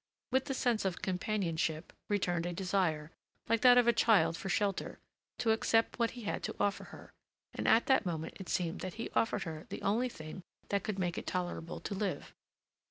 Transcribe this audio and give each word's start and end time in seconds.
With 0.31 0.45
the 0.45 0.55
sense 0.55 0.83
of 0.83 1.03
companionship 1.03 1.93
returned 2.09 2.47
a 2.47 2.53
desire, 2.53 3.11
like 3.47 3.61
that 3.61 3.77
of 3.77 3.87
a 3.87 3.93
child 3.93 4.35
for 4.35 4.49
shelter, 4.49 4.97
to 5.37 5.51
accept 5.51 5.99
what 5.99 6.17
he 6.17 6.23
had 6.23 6.41
to 6.45 6.55
offer 6.59 6.85
her—and 6.85 7.67
at 7.67 7.85
that 7.85 8.03
moment 8.03 8.35
it 8.39 8.49
seemed 8.49 8.81
that 8.81 8.95
he 8.95 9.11
offered 9.11 9.43
her 9.43 9.67
the 9.69 9.83
only 9.83 10.09
thing 10.09 10.41
that 10.69 10.83
could 10.83 10.97
make 10.97 11.19
it 11.19 11.27
tolerable 11.27 11.79
to 11.81 11.93
live. 11.93 12.33